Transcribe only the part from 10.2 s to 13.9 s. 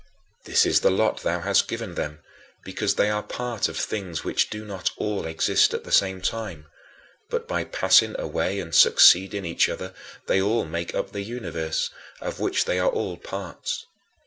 they all make up the universe, of which they are all parts.